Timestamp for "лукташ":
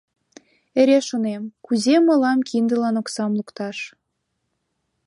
3.37-3.77